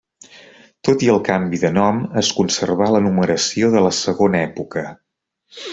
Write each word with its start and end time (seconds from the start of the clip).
Tot 0.87 1.03
i 1.07 1.09
el 1.15 1.21
canvi 1.27 1.59
de 1.65 1.71
nom, 1.75 1.99
es 2.23 2.33
conservà 2.39 2.89
la 2.97 3.05
numeració 3.09 3.73
de 3.77 3.87
la 3.89 3.95
segona 4.03 4.43
època. 4.51 4.87